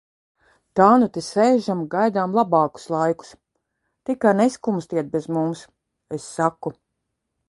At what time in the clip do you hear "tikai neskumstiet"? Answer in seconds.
4.11-5.13